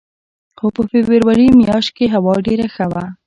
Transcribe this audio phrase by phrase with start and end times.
[0.57, 3.05] خو په فبروري میاشت کې هوا ډېره ښه وه.